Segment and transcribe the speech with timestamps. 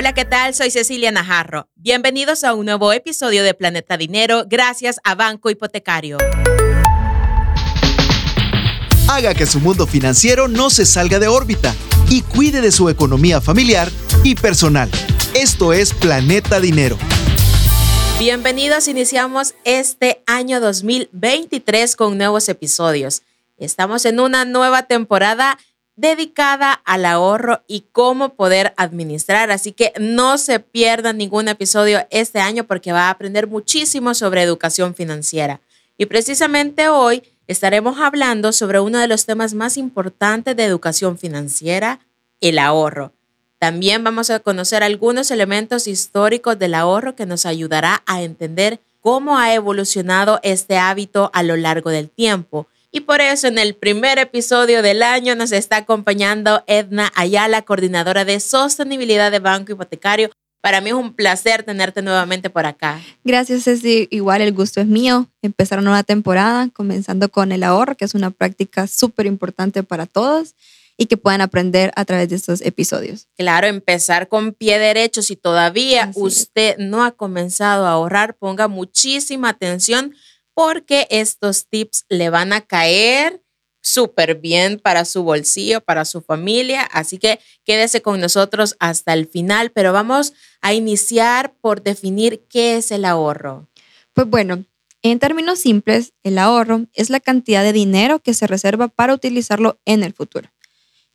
[0.00, 0.54] Hola, ¿qué tal?
[0.54, 1.68] Soy Cecilia Najarro.
[1.74, 6.16] Bienvenidos a un nuevo episodio de Planeta Dinero gracias a Banco Hipotecario.
[9.10, 11.74] Haga que su mundo financiero no se salga de órbita
[12.08, 13.90] y cuide de su economía familiar
[14.24, 14.90] y personal.
[15.34, 16.96] Esto es Planeta Dinero.
[18.18, 23.20] Bienvenidos, iniciamos este año 2023 con nuevos episodios.
[23.58, 25.58] Estamos en una nueva temporada
[26.00, 29.50] dedicada al ahorro y cómo poder administrar.
[29.50, 34.42] Así que no se pierdan ningún episodio este año porque va a aprender muchísimo sobre
[34.42, 35.60] educación financiera.
[35.98, 42.00] Y precisamente hoy estaremos hablando sobre uno de los temas más importantes de educación financiera,
[42.40, 43.12] el ahorro.
[43.58, 49.38] También vamos a conocer algunos elementos históricos del ahorro que nos ayudará a entender cómo
[49.38, 54.18] ha evolucionado este hábito a lo largo del tiempo y por eso en el primer
[54.18, 60.30] episodio del año nos está acompañando Edna Ayala, coordinadora de sostenibilidad de Banco Hipotecario.
[60.60, 63.00] Para mí es un placer tenerte nuevamente por acá.
[63.24, 64.08] Gracias, Ceci.
[64.10, 65.28] Igual el gusto es mío.
[65.40, 70.06] Empezar una nueva temporada, comenzando con el ahorro, que es una práctica súper importante para
[70.06, 70.54] todos
[70.98, 73.26] y que puedan aprender a través de estos episodios.
[73.38, 75.22] Claro, empezar con pie derecho.
[75.22, 80.14] Si todavía usted no ha comenzado a ahorrar, ponga muchísima atención
[80.54, 83.42] porque estos tips le van a caer
[83.82, 86.82] súper bien para su bolsillo, para su familia.
[86.82, 92.76] Así que quédese con nosotros hasta el final, pero vamos a iniciar por definir qué
[92.76, 93.68] es el ahorro.
[94.12, 94.64] Pues bueno,
[95.02, 99.80] en términos simples, el ahorro es la cantidad de dinero que se reserva para utilizarlo
[99.86, 100.50] en el futuro.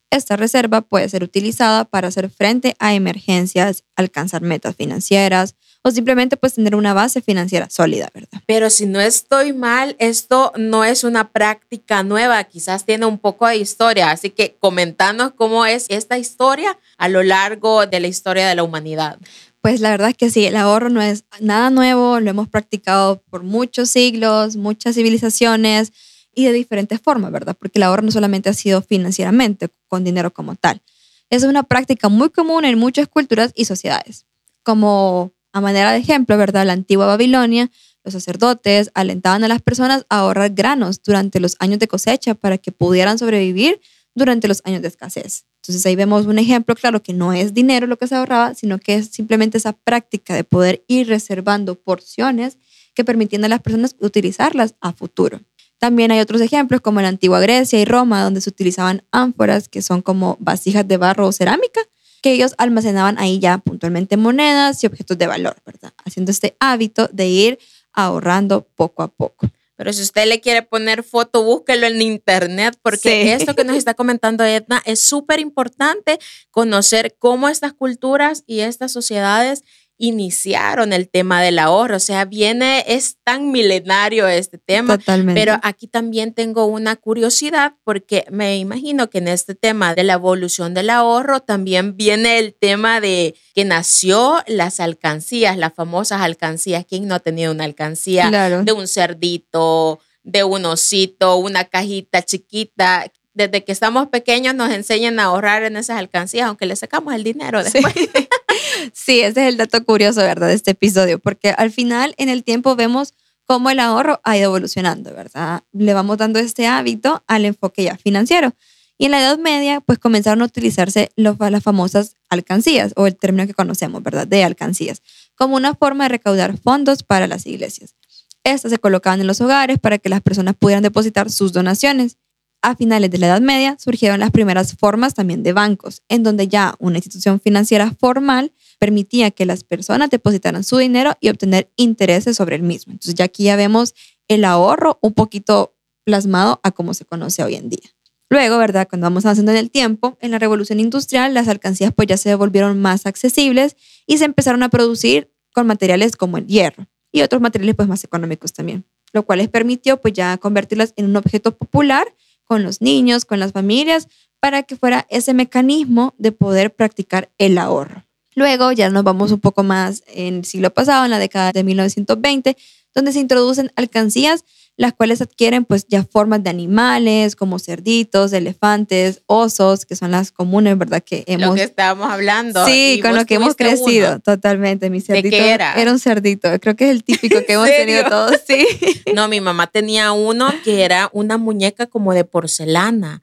[0.10, 5.56] Esta reserva puede ser utilizada para hacer frente a emergencias, alcanzar metas financieras,
[5.88, 8.42] o simplemente pues tener una base financiera sólida, ¿verdad?
[8.48, 13.46] Pero si no estoy mal, esto no es una práctica nueva, quizás tiene un poco
[13.46, 18.48] de historia, así que comentanos cómo es esta historia a lo largo de la historia
[18.48, 19.20] de la humanidad.
[19.62, 23.22] Pues la verdad es que sí, el ahorro no es nada nuevo, lo hemos practicado
[23.30, 25.94] por muchos siglos, muchas civilizaciones
[26.34, 27.56] y de diferentes formas, ¿verdad?
[27.60, 30.82] Porque el ahorro no solamente ha sido financieramente, con dinero como tal.
[31.30, 34.26] Es una práctica muy común en muchas culturas y sociedades,
[34.64, 36.66] como a manera de ejemplo, ¿verdad?
[36.66, 37.72] La antigua Babilonia,
[38.04, 42.58] los sacerdotes alentaban a las personas a ahorrar granos durante los años de cosecha para
[42.58, 43.80] que pudieran sobrevivir
[44.14, 45.46] durante los años de escasez.
[45.62, 48.80] Entonces ahí vemos un ejemplo claro que no es dinero lo que se ahorraba, sino
[48.80, 52.58] que es simplemente esa práctica de poder ir reservando porciones
[52.94, 55.40] que permitían a las personas utilizarlas a futuro.
[55.80, 59.70] También hay otros ejemplos como en la antigua Grecia y Roma, donde se utilizaban ánforas,
[59.70, 61.80] que son como vasijas de barro o cerámica,
[62.26, 65.94] que ellos almacenaban ahí ya puntualmente monedas y objetos de valor, ¿verdad?
[66.04, 67.60] Haciendo este hábito de ir
[67.94, 69.48] ahorrando poco a poco.
[69.76, 73.94] Pero si usted le quiere poner foto, búsquelo en internet, porque esto que nos está
[74.02, 76.18] comentando Edna es súper importante
[76.50, 79.64] conocer cómo estas culturas y estas sociedades
[79.98, 81.98] iniciaron el tema del ahorro.
[81.98, 84.98] O sea, viene, es tan milenario este tema.
[84.98, 85.40] Totalmente.
[85.40, 90.14] Pero aquí también tengo una curiosidad porque me imagino que en este tema de la
[90.14, 96.86] evolución del ahorro también viene el tema de que nació las alcancías, las famosas alcancías.
[96.86, 98.30] ¿Quién no ha tenido una alcancía
[98.64, 100.00] de un cerdito?
[100.28, 103.06] de un osito, una cajita chiquita
[103.36, 107.24] desde que estamos pequeños nos enseñan a ahorrar en esas alcancías, aunque le sacamos el
[107.24, 107.94] dinero después.
[107.94, 108.10] Sí.
[108.94, 110.48] ese es el dato curioso, ¿verdad?
[110.48, 113.14] De este episodio, porque al final en el tiempo vemos
[113.46, 115.64] cómo el ahorro ha ido evolucionando, ¿verdad?
[115.72, 118.54] Le vamos dando este hábito al enfoque ya financiero.
[118.98, 123.16] Y en la Edad Media, pues comenzaron a utilizarse los, las famosas alcancías, o el
[123.16, 124.26] término que conocemos, ¿verdad?
[124.26, 125.02] De alcancías,
[125.36, 127.96] como una forma de recaudar fondos para las iglesias.
[128.44, 132.18] Estas se colocaban en los hogares para que las personas pudieran depositar sus donaciones
[132.66, 136.48] a finales de la Edad Media surgieron las primeras formas también de bancos, en donde
[136.48, 142.36] ya una institución financiera formal permitía que las personas depositaran su dinero y obtener intereses
[142.36, 142.94] sobre el mismo.
[142.94, 143.94] Entonces ya aquí ya vemos
[144.28, 147.88] el ahorro un poquito plasmado a cómo se conoce hoy en día.
[148.32, 148.88] Luego, ¿verdad?
[148.90, 152.34] Cuando vamos avanzando en el tiempo, en la revolución industrial, las alcancías pues ya se
[152.34, 153.76] volvieron más accesibles
[154.08, 158.04] y se empezaron a producir con materiales como el hierro y otros materiales pues más
[158.04, 162.08] económicos también, lo cual les permitió pues ya convertirlas en un objeto popular
[162.46, 164.08] con los niños, con las familias,
[164.40, 168.06] para que fuera ese mecanismo de poder practicar el ahorro.
[168.36, 171.64] Luego ya nos vamos un poco más en el siglo pasado, en la década de
[171.64, 172.58] 1920,
[172.94, 174.44] donde se introducen alcancías,
[174.78, 180.32] las cuales adquieren pues ya formas de animales como cerditos, elefantes, osos, que son las
[180.32, 181.02] comunes, ¿verdad?
[181.02, 181.50] Que hemos...
[181.50, 182.66] Lo que estábamos hablando.
[182.66, 184.90] Sí, con lo que hemos crecido, totalmente.
[184.90, 185.74] Mi cerdito ¿De qué era?
[185.76, 188.66] Era un cerdito, creo que es el típico que hemos tenido todos, sí.
[189.16, 193.22] No, mi mamá tenía uno que era una muñeca como de porcelana.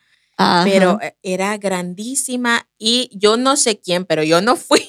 [0.64, 4.88] pero era grandísima y yo no sé quién, pero yo no fui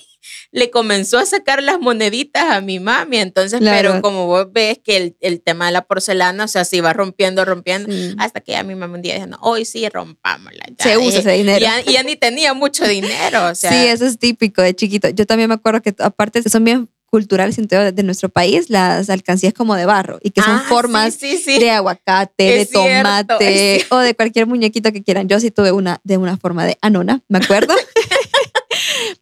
[0.54, 3.18] le comenzó a sacar las moneditas a mi mami.
[3.18, 6.94] Entonces, pero como vos ves que el, tema de la porcelana, o sea, se iba
[6.94, 10.66] rompiendo, rompiendo, hasta que ya mi mamá un día dijo, no, hoy sí rompámosla.
[10.78, 11.66] se usa ese dinero.
[11.88, 13.48] Y ya, ni tenía mucho dinero.
[13.48, 13.72] O sea.
[13.72, 15.10] Sí, eso es típico de chiquito.
[15.10, 19.54] Yo también me acuerdo que aparte son bien culturales de, de nuestro país, las alcancías
[19.54, 24.48] como de barro y que son ah, formas de aguacate, de tomate o de cualquier
[24.48, 25.28] muñequito que quieran.
[25.28, 27.74] Yo sí tuve una de una forma de anona, me acuerdo.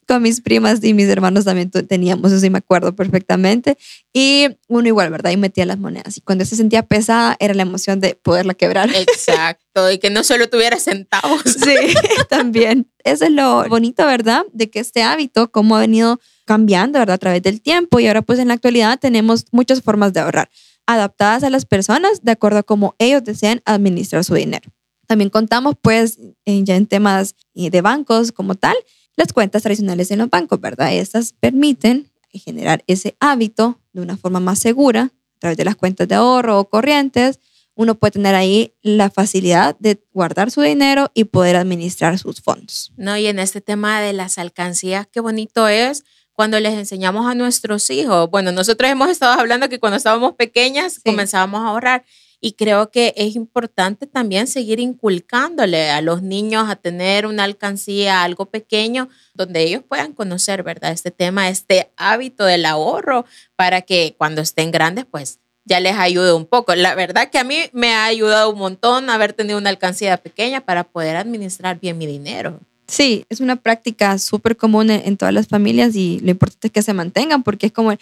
[0.08, 3.78] con mis primas y mis hermanos también teníamos, eso sí me acuerdo perfectamente.
[4.14, 5.32] Y uno igual, ¿verdad?
[5.32, 6.18] Y metía las monedas.
[6.18, 8.90] Y cuando se sentía pesada, era la emoción de poderla quebrar.
[8.94, 11.42] Exacto, y que no solo tuviera centavos.
[11.62, 11.76] Sí,
[12.30, 12.88] también.
[13.04, 14.44] Eso es lo bonito, ¿verdad?
[14.52, 17.16] De que este hábito, como ha venido cambiando, ¿verdad?
[17.16, 18.00] A través del tiempo.
[18.00, 20.50] Y ahora, pues en la actualidad tenemos muchas formas de ahorrar,
[20.86, 24.72] adaptadas a las personas de acuerdo a cómo ellos desean administrar su dinero.
[25.12, 28.76] También contamos, pues, ya en temas eh, de bancos como tal,
[29.16, 30.94] las cuentas tradicionales en los bancos, ¿verdad?
[30.94, 36.08] Estas permiten generar ese hábito de una forma más segura a través de las cuentas
[36.08, 37.40] de ahorro o corrientes.
[37.76, 42.92] Uno puede tener ahí la facilidad de guardar su dinero y poder administrar sus fondos.
[42.98, 46.04] No, y en este tema de las alcancías, qué bonito es
[46.34, 48.30] cuando les enseñamos a nuestros hijos.
[48.30, 52.06] Bueno, nosotros hemos estado hablando que cuando estábamos pequeñas comenzábamos a ahorrar
[52.42, 58.24] y creo que es importante también seguir inculcándole a los niños a tener una alcancía,
[58.24, 60.92] algo pequeño, donde ellos puedan conocer, ¿verdad?
[60.92, 66.34] Este tema, este hábito del ahorro, para que cuando estén grandes, pues ya les ayude
[66.34, 66.74] un poco.
[66.74, 70.62] La verdad que a mí me ha ayudado un montón haber tenido una alcancía pequeña
[70.62, 72.60] para poder administrar bien mi dinero.
[72.88, 76.82] Sí, es una práctica súper común en, todas las familias y lo importante es que
[76.82, 77.94] se mantengan porque es como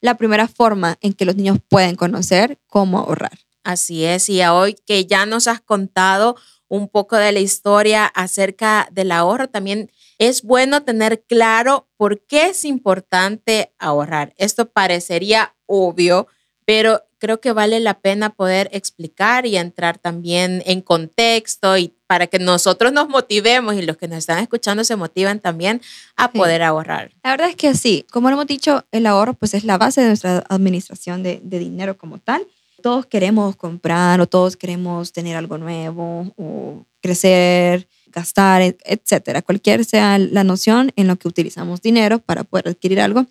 [0.00, 3.45] la primera forma en que los niños pueden conocer cómo ahorrar.
[3.66, 6.36] Así es, y hoy que ya nos has contado
[6.68, 12.50] un poco de la historia acerca del ahorro, también es bueno tener claro por qué
[12.50, 14.34] es importante ahorrar.
[14.38, 16.28] Esto parecería obvio,
[16.64, 22.28] pero creo que vale la pena poder explicar y entrar también en contexto y para
[22.28, 25.82] que nosotros nos motivemos y los que nos están escuchando se motiven también
[26.14, 27.10] a poder ahorrar.
[27.24, 30.02] La verdad es que sí, como lo hemos dicho, el ahorro pues es la base
[30.02, 32.46] de nuestra administración de, de dinero como tal
[32.82, 39.42] todos queremos comprar o todos queremos tener algo nuevo o crecer, gastar, etcétera.
[39.42, 43.26] Cualquier sea la noción en lo que utilizamos dinero para poder adquirir algo,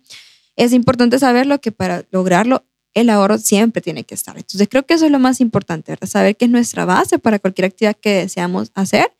[0.56, 2.64] es importante saberlo que para lograrlo
[2.94, 4.36] el ahorro siempre tiene que estar.
[4.36, 6.08] Entonces creo que eso es lo más importante, ¿verdad?
[6.08, 9.12] Saber que es nuestra base para cualquier actividad que deseamos hacer.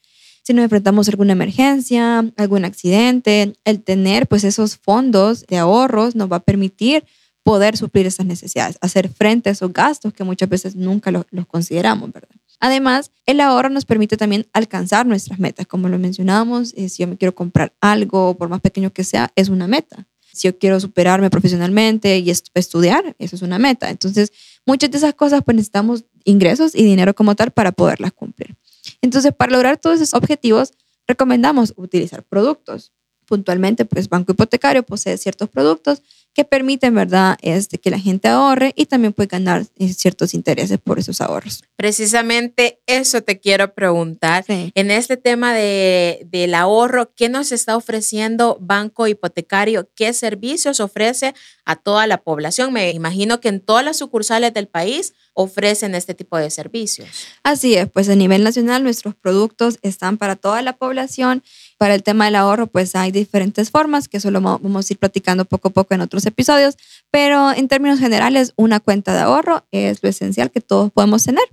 [0.42, 6.14] Si nos enfrentamos a alguna emergencia, algún accidente, el tener pues esos fondos de ahorros
[6.14, 7.04] nos va a permitir
[7.46, 12.10] poder suplir esas necesidades, hacer frente a esos gastos que muchas veces nunca los, consideramos,
[12.12, 12.34] ¿verdad?
[12.58, 15.64] Además, el ahorro nos permite también alcanzar nuestras metas.
[15.68, 19.30] Como lo mencionábamos, eh, si yo me quiero comprar algo, por más pequeño que sea,
[19.36, 20.08] es una meta.
[20.32, 23.90] Si yo quiero superarme profesionalmente y estudiar, eso es una meta.
[23.90, 24.32] Entonces,
[24.66, 28.56] muchas de esas cosas, pues necesitamos ingresos y dinero como tal para poderlas cumplir.
[29.02, 30.72] Entonces, para lograr todos esos objetivos,
[31.06, 32.90] recomendamos utilizar productos.
[33.24, 36.02] Puntualmente, pues Banco Hipotecario posee ciertos productos
[36.36, 39.64] que permiten, ¿verdad?, este, que la gente ahorre y también puede ganar
[39.96, 41.64] ciertos intereses por esos ahorros.
[41.76, 44.44] Precisamente eso te quiero preguntar.
[44.46, 49.88] En este tema de, del ahorro, ¿qué nos está ofreciendo Banco Hipotecario?
[49.94, 51.34] ¿Qué servicios ofrece
[51.64, 52.70] a toda la población?
[52.70, 57.08] Me imagino que en todas las sucursales del país ofrecen este tipo de servicios.
[57.44, 61.42] Así es, pues a nivel nacional nuestros productos están para toda la población.
[61.78, 65.44] Para el tema del ahorro, pues hay diferentes formas que solo vamos a ir platicando
[65.44, 66.76] poco a poco en otros episodios,
[67.10, 71.44] pero en términos generales, una cuenta de ahorro es lo esencial que todos podemos tener.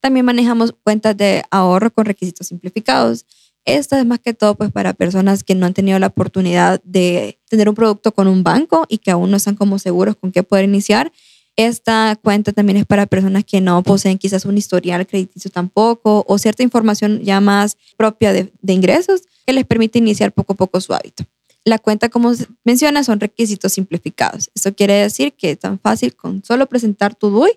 [0.00, 3.24] También manejamos cuentas de ahorro con requisitos simplificados.
[3.64, 7.38] Esto es más que todo pues para personas que no han tenido la oportunidad de
[7.48, 10.42] tener un producto con un banco y que aún no están como seguros con qué
[10.42, 11.12] poder iniciar
[11.58, 16.38] esta cuenta también es para personas que no poseen quizás un historial crediticio tampoco o
[16.38, 20.94] cierta información ya más propia de, ingresos que les permite iniciar poco a poco su
[20.94, 21.24] hábito.
[21.64, 24.50] La cuenta, como menciona, son requisitos simplificados.
[24.54, 27.50] Eso quiere decir que es tan fácil con solo presentar tu DUI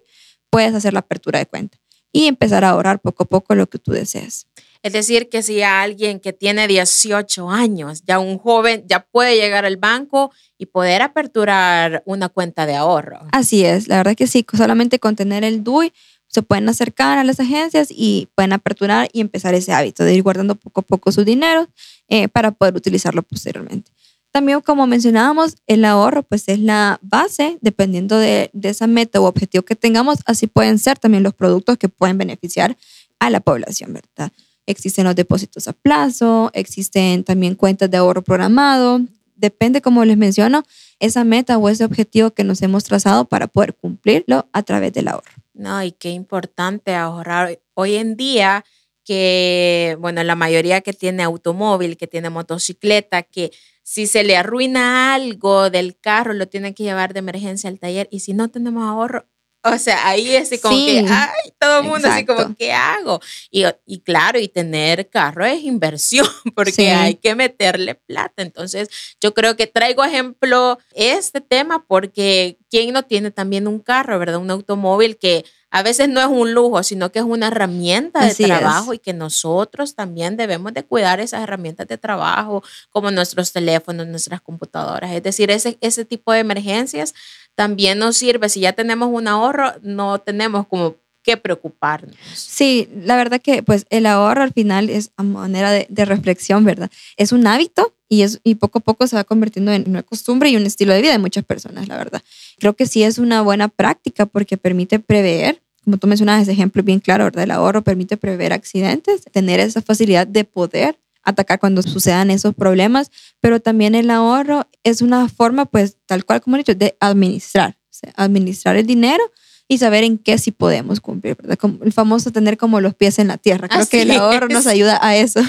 [0.49, 1.77] puedes hacer la apertura de cuenta
[2.11, 4.47] y empezar a ahorrar poco a poco lo que tú desees.
[4.83, 9.63] Es decir, que si alguien que tiene 18 años, ya un joven, ya puede llegar
[9.65, 13.19] al banco y poder aperturar una cuenta de ahorro.
[13.31, 15.93] Así es, la verdad que sí, solamente con tener el DUI
[16.27, 20.23] se pueden acercar a las agencias y pueden aperturar y empezar ese hábito de ir
[20.23, 21.67] guardando poco a poco su dinero
[22.07, 23.91] eh, para poder utilizarlo posteriormente.
[24.31, 29.25] También, como mencionábamos, el ahorro pues es la base, dependiendo de, de esa meta o
[29.25, 32.77] objetivo que tengamos, así pueden ser también los productos que pueden beneficiar
[33.19, 34.31] a la población, ¿verdad?
[34.65, 39.01] Existen los depósitos a plazo, existen también cuentas de ahorro programado,
[39.35, 40.63] depende, como les menciono,
[40.99, 45.07] esa meta o ese objetivo que nos hemos trazado para poder cumplirlo a través del
[45.07, 45.31] ahorro.
[45.53, 47.59] No, y qué importante ahorrar.
[47.73, 48.63] Hoy en día,
[49.03, 53.51] que, bueno, la mayoría que tiene automóvil, que tiene motocicleta, que
[53.83, 58.07] si se le arruina algo del carro, lo tiene que llevar de emergencia al taller.
[58.11, 59.25] Y si no tenemos ahorro,
[59.63, 63.19] o sea, ahí es como que, ay, todo el mundo así como, ¿qué hago?
[63.51, 68.41] Y, y, claro, y tener carro es inversión porque hay que meterle plata.
[68.41, 68.89] Entonces,
[69.19, 74.37] yo creo que traigo ejemplo este tema porque ¿quién no tiene también un carro, verdad?
[74.37, 78.35] Un automóvil que a veces no es un lujo, sino que es una herramienta de
[78.35, 84.05] trabajo y que nosotros también debemos de cuidar esas herramientas de trabajo, como nuestros teléfonos,
[84.07, 85.11] nuestras computadoras.
[85.11, 87.13] Es decir, ese, ese tipo de emergencias
[87.55, 88.49] también nos sirve.
[88.49, 92.15] Si ya tenemos un ahorro, no tenemos como que preocuparnos.
[92.33, 96.65] Sí, la verdad que pues el ahorro al final es a manera de, de, reflexión,
[96.65, 96.89] ¿verdad?
[97.15, 100.49] Es un hábito y, es, y poco a poco se va convirtiendo en una costumbre
[100.49, 102.21] y un estilo de vida de muchas personas, la verdad.
[102.59, 106.83] Creo que sí es una buena práctica porque permite prever, como tú mencionabas, ese ejemplo
[106.83, 107.43] bien claro, ¿verdad?
[107.43, 113.11] El ahorro permite prever accidentes, tener esa facilidad de poder atacar cuando sucedan esos problemas,
[113.39, 117.77] pero también el ahorro es una forma, pues, tal cual como he dicho, de administrar,
[118.15, 119.23] administrar el dinero
[119.67, 121.57] y saber en qué sí podemos cumplir, ¿verdad?
[121.57, 123.69] Como el famoso tener como los pies en la tierra.
[123.69, 125.39] Creo que el ahorro nos ayuda a eso,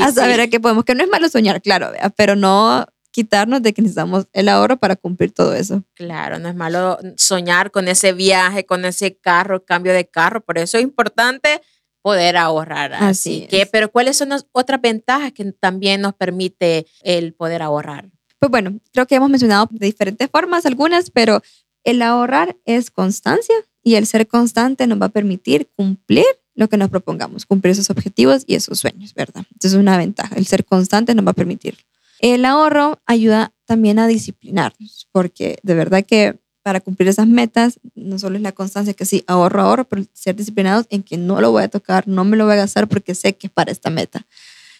[0.00, 3.72] a saber a qué podemos, que no es malo soñar, claro, pero no quitarnos de
[3.72, 5.82] que necesitamos el ahorro para cumplir todo eso.
[5.94, 10.56] Claro, no es malo soñar con ese viaje, con ese carro, cambio de carro, por
[10.56, 11.60] eso es importante
[12.08, 12.94] poder ahorrar.
[12.94, 18.08] Así, que, pero ¿cuáles son las otras ventajas que también nos permite el poder ahorrar?
[18.38, 21.42] Pues bueno, creo que hemos mencionado de diferentes formas algunas, pero
[21.84, 26.24] el ahorrar es constancia y el ser constante nos va a permitir cumplir
[26.54, 29.44] lo que nos propongamos, cumplir esos objetivos y esos sueños, ¿verdad?
[29.52, 30.34] Entonces es una ventaja.
[30.34, 31.76] El ser constante nos va a permitir.
[32.20, 36.38] El ahorro ayuda también a disciplinarnos, porque de verdad que
[36.68, 40.36] para cumplir esas metas, no solo es la constancia que sí, ahorro, ahorro, pero ser
[40.36, 43.14] disciplinados en que no lo voy a tocar, no me lo voy a gastar porque
[43.14, 44.26] sé que es para esta meta.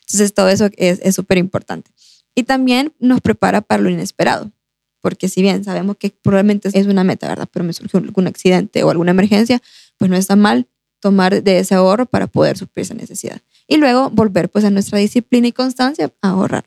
[0.02, 1.90] Entonces, todo eso es súper importante.
[2.34, 4.52] Y también nos prepara para lo inesperado,
[5.00, 7.48] porque si bien sabemos que probablemente es una meta, ¿verdad?
[7.50, 9.62] Pero me surgió algún accidente o alguna emergencia,
[9.96, 10.66] pues no está mal
[11.00, 13.40] tomar de ese ahorro para poder suplir esa necesidad.
[13.66, 16.66] Y luego volver pues a nuestra disciplina y constancia a ahorrar.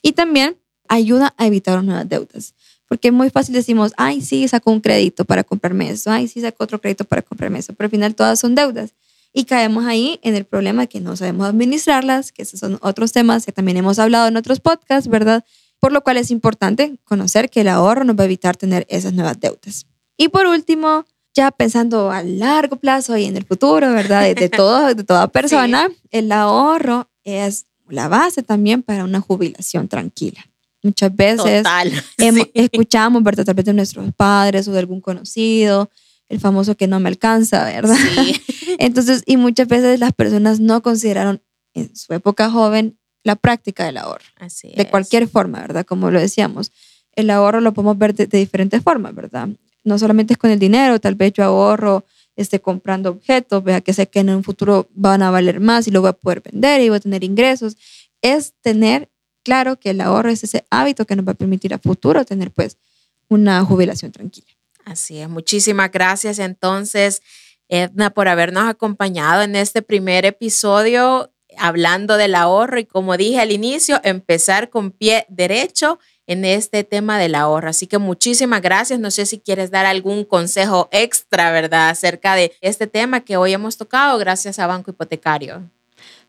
[0.00, 0.56] Y también
[0.88, 2.54] ayuda a evitar nuevas deudas.
[2.90, 6.40] Porque es muy fácil decimos, ay, sí, saco un crédito para comprarme eso, ay, sí,
[6.40, 8.94] saco otro crédito para comprarme eso, pero al final todas son deudas.
[9.32, 13.12] Y caemos ahí en el problema de que no sabemos administrarlas, que esos son otros
[13.12, 15.44] temas que también hemos hablado en otros podcasts, ¿verdad?
[15.78, 19.12] Por lo cual es importante conocer que el ahorro nos va a evitar tener esas
[19.12, 19.86] nuevas deudas.
[20.16, 24.34] Y por último, ya pensando a largo plazo y en el futuro, ¿verdad?
[24.34, 30.44] De, todo, de toda persona, el ahorro es la base también para una jubilación tranquila.
[30.82, 31.64] Muchas veces
[32.54, 33.44] escuchamos, ¿verdad?
[33.44, 35.90] Tal vez de nuestros padres o de algún conocido,
[36.28, 37.96] el famoso que no me alcanza, ¿verdad?
[38.78, 41.42] Entonces, y muchas veces las personas no consideraron
[41.74, 44.24] en su época joven la práctica del ahorro.
[44.38, 45.84] Así de cualquier forma, ¿verdad?
[45.84, 46.72] Como lo decíamos,
[47.12, 49.48] el ahorro lo podemos ver de, diferentes formas, ¿verdad?
[49.84, 52.04] No solamente es con el dinero, tal vez yo ahorro
[52.36, 55.90] esté comprando objetos, vea que sé que en un futuro van a valer más y
[55.90, 57.76] lo voy a poder vender y voy a tener ingresos.
[58.22, 59.10] Es tener
[59.42, 62.50] claro que el ahorro es ese hábito que nos va a permitir a futuro tener
[62.50, 62.76] pues
[63.28, 64.48] una jubilación tranquila.
[64.84, 67.22] Así es, muchísimas gracias entonces,
[67.68, 73.52] Edna, por habernos acompañado en este primer episodio hablando del ahorro y como dije al
[73.52, 77.70] inicio, empezar con pie derecho en este tema del ahorro.
[77.70, 79.00] Así que muchísimas gracias.
[79.00, 83.52] No sé si quieres dar algún consejo extra, ¿verdad?, acerca de este tema que hoy
[83.52, 85.68] hemos tocado gracias a Banco Hipotecario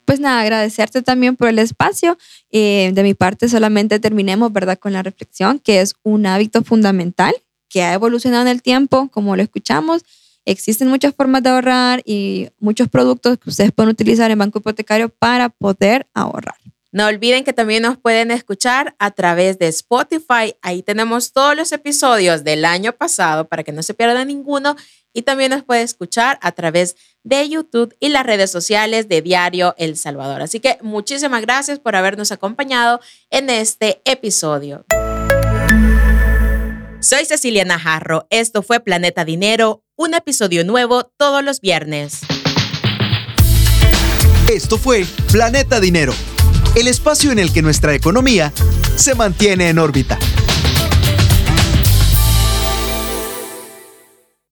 [0.05, 2.17] pues nada, agradecerte también por el espacio.
[2.51, 7.33] Eh, de mi parte, solamente terminemos, ¿verdad?, con la reflexión, que es un hábito fundamental
[7.69, 10.03] que ha evolucionado en el tiempo, como lo escuchamos.
[10.45, 15.09] Existen muchas formas de ahorrar y muchos productos que ustedes pueden utilizar en Banco Hipotecario
[15.09, 16.55] para poder ahorrar.
[16.93, 20.55] No olviden que también nos pueden escuchar a través de Spotify.
[20.61, 24.75] Ahí tenemos todos los episodios del año pasado para que no se pierda ninguno.
[25.13, 29.75] Y también nos puede escuchar a través de YouTube y las redes sociales de Diario
[29.77, 30.41] El Salvador.
[30.41, 32.99] Así que muchísimas gracias por habernos acompañado
[33.29, 34.85] en este episodio.
[36.99, 38.27] Soy Cecilia Najarro.
[38.29, 42.21] Esto fue Planeta Dinero, un episodio nuevo todos los viernes.
[44.49, 46.13] Esto fue Planeta Dinero
[46.75, 48.53] el espacio en el que nuestra economía
[48.95, 50.17] se mantiene en órbita.